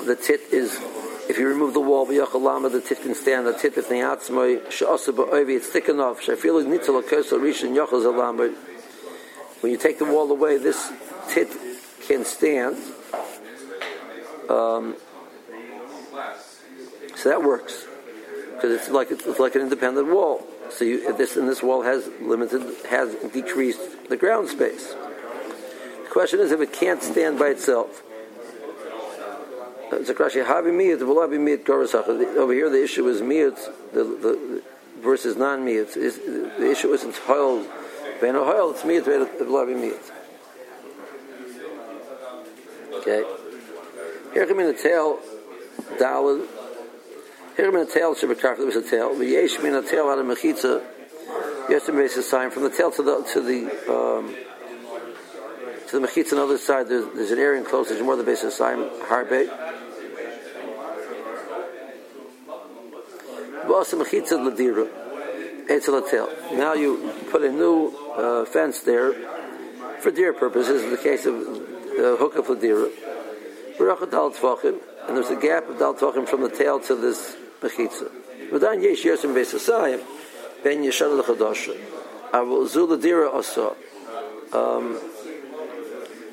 [0.04, 0.80] the tit is,
[1.28, 3.46] if you remove the wall, the tit can stand.
[3.46, 6.20] The tit, if the atzmai, she'asa ba'ovi, it's thick enough.
[6.20, 8.54] She'afilu nitzel akosa rishon yachal zalam.
[9.60, 10.90] When you take the wall away, this
[11.32, 11.48] tit
[12.06, 12.76] can stand.
[14.48, 14.96] Um,
[17.16, 17.86] so that works
[18.54, 20.46] because it's like it's, like an independent wall.
[20.70, 24.92] So you, this and this wall has limited has decreased the ground space.
[24.92, 28.02] The question is if it can't stand by itself.
[29.92, 30.10] It's.
[30.10, 30.30] Over
[32.54, 33.58] here, the issue is miyut,
[33.92, 34.62] the, the
[35.00, 35.92] versus non-miyut.
[35.92, 37.66] The issue isn't hoil,
[38.20, 38.70] ben hoil.
[38.70, 40.11] It's miyut.
[43.02, 43.24] Okay.
[44.32, 45.18] Here come in the tel,
[45.98, 46.46] dalad.
[47.56, 49.16] Here come in the tel, shabakar, there was a tel.
[49.16, 50.84] The yesh min a tel out of mechitza.
[51.68, 54.32] Yes, to make a sign from the tel to the to the um,
[55.88, 56.88] to the mechitza on the other side.
[56.88, 57.90] There's, there's an area enclosed.
[57.90, 59.48] There's more than base of sign harbe.
[63.66, 64.88] Vasa mechitza ladira.
[65.68, 66.30] Etzel tel.
[66.52, 69.12] Now you put a new uh, fence there
[69.98, 70.84] for deer purposes.
[70.84, 71.61] In the case of
[71.96, 72.90] the hook of Ladira.
[75.08, 78.10] And there's a gap of Dal Tvachim from the tel to this Mechitza.
[78.50, 80.00] V'dan yesh yosim be'sasayim,
[80.62, 81.76] ben yeshad l'chadasha.
[82.32, 83.76] Avol zu Ladira also.
[84.52, 84.98] Um,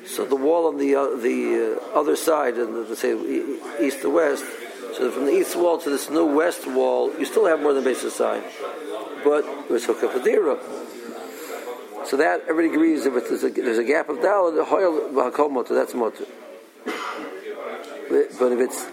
[0.06, 3.14] so the wall on the uh, the uh, other side, and let's say
[3.80, 4.44] east to west.
[4.96, 7.84] So from the east wall to this new west wall, you still have more than
[7.84, 8.42] base side,
[9.24, 10.58] but it was of Ladira.
[12.10, 15.94] So that everybody agrees if there's a, there's a gap of dalad, hoyel v'hakol that's
[15.94, 16.24] motor.
[18.36, 18.84] But if it's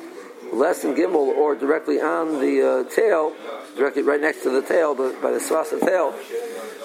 [0.54, 3.34] less than gimel or directly on the uh, tel,
[3.76, 6.14] directly right next to the tel, but by the swasa tel,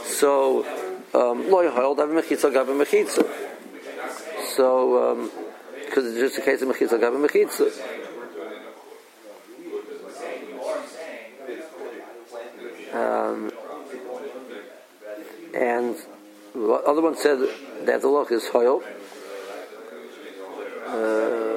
[0.07, 0.65] so
[1.13, 3.29] um, lo hoyel dav mechitza gav mechitza.
[4.57, 5.31] So
[5.85, 7.69] because um, it's just a case of mechitza gav mechitza.
[12.95, 13.53] Um,
[15.55, 15.97] and
[16.55, 17.39] the other one said
[17.87, 18.83] that the lock is hoil.
[20.87, 21.53] Uh,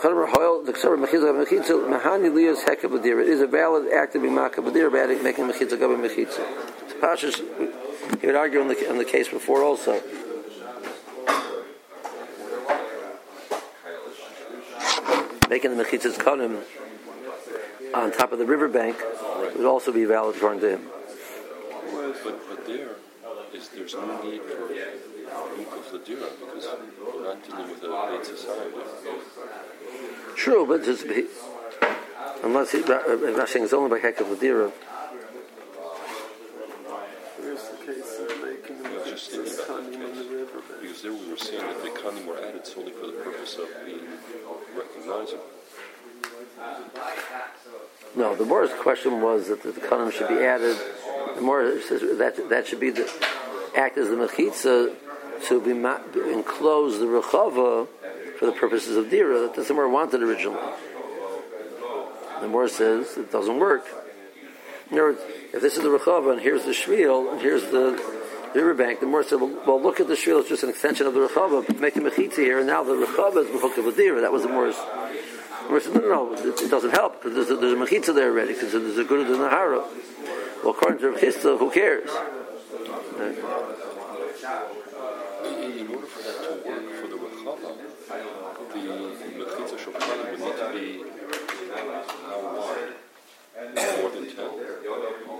[0.00, 0.08] It
[3.28, 6.40] is a valid act of be makabadir, bad making mechitza gabi mechitza.
[7.00, 7.36] Pashas,
[8.20, 10.00] he would argue in the, in the case before also.
[15.50, 16.62] Making the mechitzas kanim
[17.94, 18.96] on top of the riverbank
[19.56, 20.97] would also be valid according to him.
[22.24, 22.96] But, but there,
[23.52, 26.68] is there's no need for Mukaf Ladira because
[27.14, 28.76] we're not dealing with a paid society.
[30.36, 31.26] True, but just be,
[32.42, 33.00] unless he, uh,
[33.38, 34.70] Rashi is only by Hekav Ladira.
[37.38, 40.22] Where's the case of making the I was just thinking about that Kanim on the
[40.22, 40.30] case.
[40.30, 40.80] riverbed?
[40.80, 43.68] Because there we were saying that the Kanim were added solely for the purpose of
[43.84, 44.06] being
[44.76, 45.44] recognizable.
[48.16, 50.76] No, the Morris question was that the Kanim should be added.
[51.38, 53.08] The Morris says that that should be the
[53.76, 54.92] act as the mechitza
[55.46, 56.00] to be ma-
[56.32, 57.86] enclose the rechava
[58.40, 59.42] for the purposes of dira.
[59.42, 60.58] That the Morris wanted originally.
[62.40, 63.86] The Morris says it doesn't work.
[64.90, 65.20] Words,
[65.52, 68.02] if this is the rechava and here's the shvil and here's the
[68.52, 71.14] riverbank, the Morris said, well, well, look at the shvil; it's just an extension of
[71.14, 71.78] the rechava.
[71.78, 74.22] Make a mechitza here, and now the rechava is the of dira.
[74.22, 74.76] That was the Morris.
[75.68, 78.72] No, no, it, it doesn't help because there's a, there's a mechitza there already because
[78.72, 79.84] there's a good of the nahara.
[80.62, 82.10] Well, according to Chisda, who cares?
[82.10, 82.16] In,
[85.88, 87.70] order for that to work for the Rechava,
[88.72, 88.80] the
[89.44, 90.86] Mechitza Shulchan would need to be
[91.68, 92.94] how wide?
[94.00, 94.36] More than 10?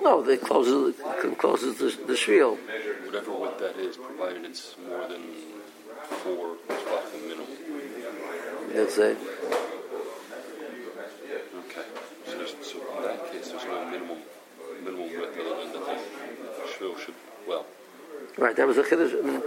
[0.02, 2.58] No, it closes it closes the, the.
[3.06, 5.22] Whatever width that is, provided it's more than
[6.02, 7.46] four Tvachim minimum.
[8.74, 9.16] Let's say.
[11.58, 11.86] Okay.
[12.26, 14.18] So, there's, so in that case, there's no minimum
[14.84, 17.14] minimum width that the shvil should,
[17.46, 17.66] well,
[18.36, 19.18] Right, that was a chiddush.
[19.18, 19.42] I mean,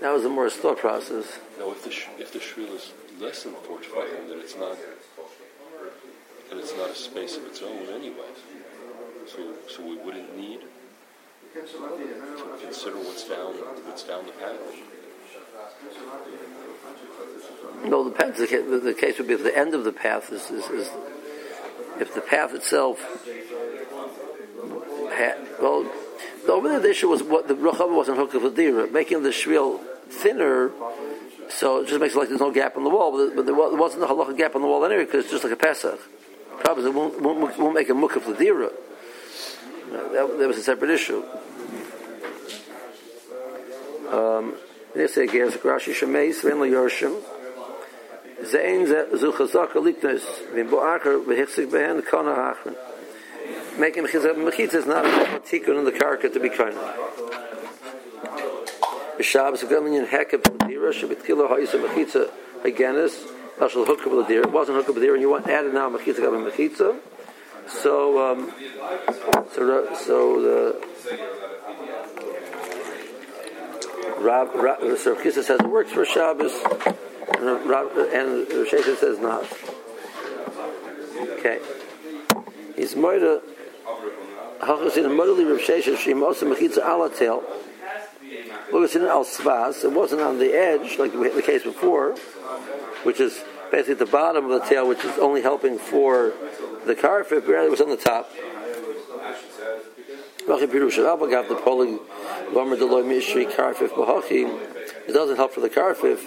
[0.00, 1.38] that was a more thought process.
[1.58, 4.76] now if the, sh- if the shvil is less than four Tvachim, then it's not,
[6.50, 8.26] then it's not a space of its own anyway.
[9.26, 10.60] So, so we wouldn't need
[11.54, 11.68] to
[12.60, 13.52] consider what's down,
[13.86, 14.58] what's down the path.
[17.84, 20.32] No, the, path, the, the, the case would be if the end of the path
[20.32, 20.90] is, is, is
[22.00, 22.98] if the path itself
[25.12, 25.84] had, well,
[26.46, 29.30] the over there the issue was what the Rachava wasn't hooked with dira, making the
[29.30, 30.72] shvil thinner,
[31.48, 33.54] so it just makes it like there's no gap in the wall, but, but there
[33.54, 35.98] wasn't a halacha gap in the wall anyway because it's just like a Pesach.
[36.58, 38.70] Problem is it won't, won't, won't make a mukaf l'dira.
[39.90, 41.22] That, that was a separate issue.
[44.10, 44.54] Um,
[44.94, 47.20] this again, Rashi Shemeis, Ven Yorshim.
[48.44, 52.76] Zain zu chazaka liknes, vim bo acher v'hichsik behen kana hachren.
[53.78, 56.76] Making mechitza, mechitza is not a tikkun in the karka to be kind.
[59.18, 62.30] B'shabbos gamin hekav l'dira, shebitchila ha'isa mechitza
[62.64, 63.26] aganis,
[63.58, 64.44] ashal hookup l'dira.
[64.44, 66.98] It wasn't hookup l'dira, and you want added now mechitza gamin mechitza.
[67.68, 68.52] So, um,
[69.54, 70.76] so, so the
[74.20, 76.52] Rab, Rab, so Rav Chisda says it works for Shabbos,
[77.38, 79.46] and Rab, and Rav Shesha says not.
[81.38, 81.58] Okay.
[82.76, 83.40] He's moida.
[84.60, 86.82] Hachas in modally Rav mechitza.
[88.72, 89.84] Look, in al svas.
[89.84, 92.14] It wasn't on the edge like the case before,
[93.02, 96.32] which is basically at the bottom of the tel, which is only helping for
[96.86, 98.30] the carpet, but rather it was on the top.
[105.06, 106.18] It doesn't help for the Karfif.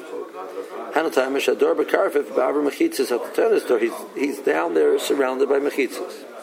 [3.79, 6.34] He's, he's down there surrounded by Mechitzis.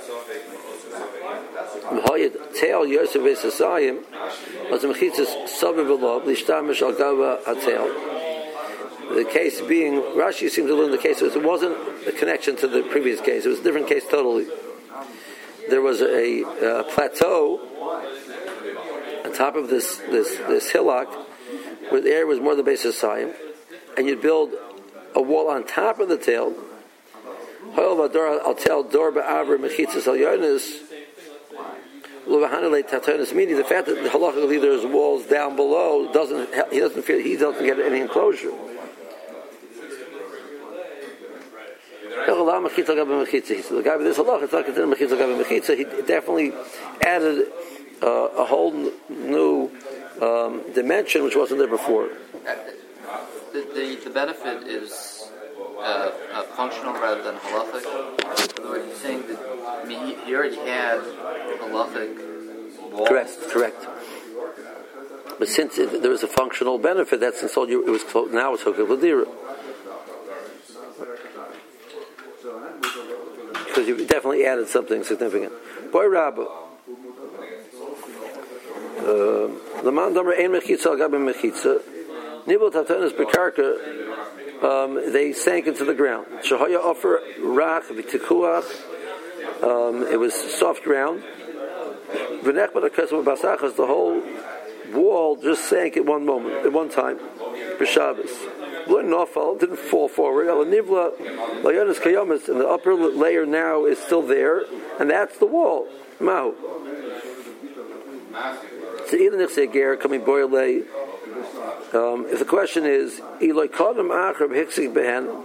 [2.54, 3.22] Teal Yosef
[5.86, 9.14] Below Lishtamish Al Gava Atel.
[9.14, 11.76] The case being, Rashi seems to learn the case, it wasn't
[12.06, 13.44] a connection to the previous case.
[13.44, 14.46] It was a different case totally
[15.68, 17.60] there was a uh, plateau
[19.24, 21.08] on top of this this this hillock
[21.88, 23.32] where the air was more the base of Siam,
[23.96, 24.52] and you'd build
[25.14, 26.54] a wall on top of the tel.
[27.74, 30.91] I'll tell Dor Ba'avra Mechitzas Al.
[33.34, 37.64] Meaning the fact that halachically there's walls down below doesn't he doesn't feel he doesn't
[37.64, 38.52] get any enclosure.
[42.26, 45.76] The guy with this mechitza.
[45.76, 46.52] He definitely
[47.00, 47.52] added
[48.02, 48.72] uh, a whole
[49.08, 49.70] new
[50.20, 52.10] um, dimension which wasn't there before.
[53.52, 55.11] The, the, the benefit is
[55.82, 57.84] uh, uh, functional rather than halachic.
[58.64, 59.38] Words, you're saying that
[59.82, 63.08] I mean, he, he already had halachic walls.
[63.08, 63.86] Correct, correct.
[65.38, 67.70] But since it, there was a functional benefit, that's installed.
[67.70, 69.26] You, it was clo- now it's hooked with dira.
[73.66, 75.52] Because you definitely added something significant.
[75.90, 76.46] Boy Rabba.
[79.82, 81.82] The man number ein mechitza al gabi mechitza.
[82.46, 83.76] Nibel tatanis bekarka.
[84.62, 86.26] Um, they sank into the ground.
[86.42, 89.62] Shahaya offer rach v'tikuach.
[89.62, 91.22] Um, it was soft ground.
[92.42, 92.82] V'nech but
[93.76, 94.22] the whole
[94.92, 97.18] wall just sank at one moment, at one time,
[97.78, 98.30] for Shabbos.
[98.86, 100.46] Nofal didn't fall forward.
[100.46, 101.16] Nivla
[101.62, 104.64] Layonis Kayamas, and the upper layer now is still there,
[105.00, 105.88] and that's the wall.
[106.20, 106.54] Mahu.
[109.08, 110.82] So even if ger coming boile,
[111.94, 115.44] um, if the question is Eloi Kodam Achrab Hiksik Behen,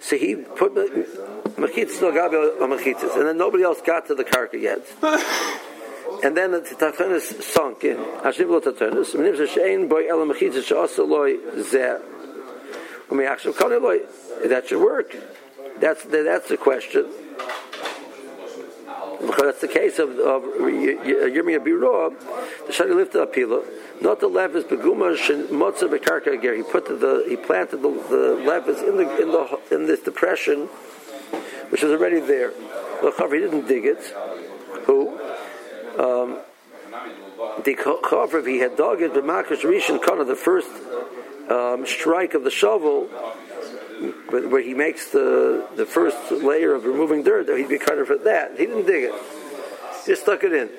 [0.00, 4.60] so he put machitzas no gabi machitzas, and then nobody else got to the karka
[4.60, 4.80] yet.
[6.24, 7.96] and then the tatanis sunk in.
[7.96, 9.14] Hashim lo tatanis.
[9.14, 12.00] Menim shein boy el machitzas she'asa loy zeh.
[13.12, 15.16] That should work.
[15.78, 17.06] That's the, that's the question.
[19.20, 22.18] Because that's the case of, of Yirmiyah Biro,
[22.66, 23.62] the Shani lifted up Pila.
[24.02, 25.16] Not the levis beguma
[25.48, 26.56] motza bekarka ger.
[26.56, 30.66] He put the he planted the, the levis in the in the in this depression,
[31.68, 32.50] which was already there.
[33.00, 34.02] The He didn't dig it.
[34.86, 35.10] Who?
[35.98, 36.38] Um,
[37.64, 40.70] the Chavar, he had dug it, but Makash Rishon Kana, the first
[41.48, 43.04] um, strike of the shovel,
[44.30, 48.58] where he makes the the first layer of removing dirt, he'd be of for that.
[48.58, 49.14] He didn't dig it;
[50.06, 50.70] just stuck it in.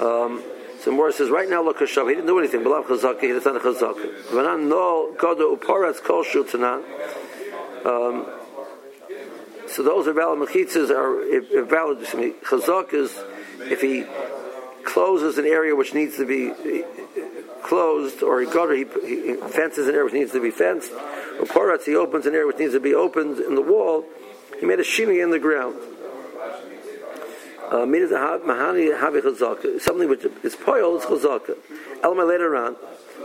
[0.00, 0.44] Um,
[0.88, 2.60] so Morris says, right now, look, he didn't do anything.
[2.64, 4.22] Belav chazaka, he didn't chazaka.
[4.28, 6.82] Vanan no godo uparatz kol shultanan.
[7.84, 8.24] Um,
[9.68, 11.98] so those are valid mechitzas are valid.
[11.98, 13.14] Chazak is
[13.70, 14.06] if he
[14.82, 16.54] closes an area which needs to be
[17.62, 21.44] closed, or he gutter, he, he fences an area which needs to be fenced, or
[21.44, 24.06] paratz, he opens an area which needs to be opened in the wall.
[24.58, 25.76] He made a shimmy in the ground.
[27.70, 27.84] Uh,
[29.78, 31.54] something which is poil is chazaka.
[32.02, 32.76] Elma later on,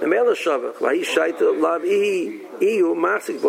[0.01, 3.41] the mele shavach, vahi shaita lav iu masik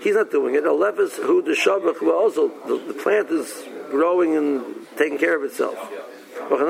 [0.00, 0.64] He's not doing it.
[0.64, 5.76] Alefis who the shavach also the plant is growing and taking care of itself.
[6.48, 6.60] When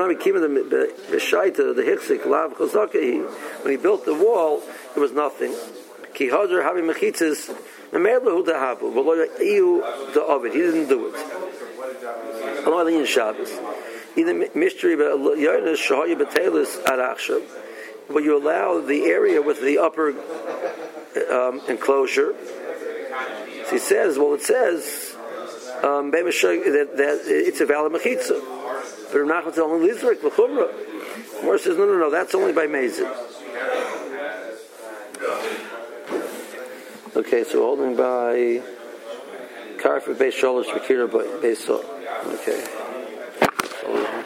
[3.71, 4.63] he built the wall,
[4.95, 5.51] it was nothing.
[5.51, 6.83] Havi
[10.13, 10.51] the.
[10.51, 11.15] He didn't do it.
[12.67, 13.49] Along the Shabbos.
[14.17, 17.41] Either mystery, but yonis shahoyi b'telis arachshav,
[18.09, 20.09] where you allow the area with the upper
[21.31, 22.35] um, enclosure.
[23.67, 25.15] So he says, well, it says
[25.81, 28.41] um, that, that it's a valid mechitza.
[29.13, 31.43] But Rav Nachman says only Lizrik l'chumra.
[31.43, 33.09] Mor says no, no, no, that's only by Mezid.
[37.15, 38.61] Okay, so holding by
[39.77, 42.86] Karfa Beis Sholosh Vakira Beis Okay.